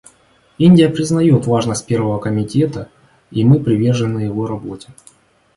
Индия 0.57 0.89
признает 0.89 1.45
важность 1.45 1.85
Первого 1.85 2.17
комитета, 2.17 2.89
и 3.29 3.43
мы 3.45 3.63
привержены 3.63 4.21
его 4.21 4.47
работе. 4.47 4.87